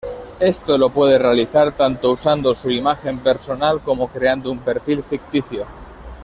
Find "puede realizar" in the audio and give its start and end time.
0.89-1.71